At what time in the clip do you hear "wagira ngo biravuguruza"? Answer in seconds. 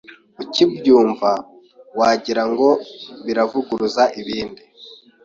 1.99-4.03